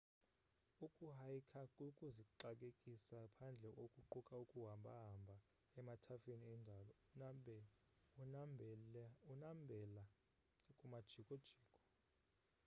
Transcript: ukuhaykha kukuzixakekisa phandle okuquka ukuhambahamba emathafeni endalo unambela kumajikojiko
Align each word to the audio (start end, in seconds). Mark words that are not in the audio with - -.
ukuhaykha 0.85 1.61
kukuzixakekisa 1.75 3.19
phandle 3.35 3.71
okuquka 3.83 4.35
ukuhambahamba 4.43 5.35
emathafeni 5.79 6.45
endalo 6.55 6.93
unambela 9.31 10.03
kumajikojiko 10.77 11.65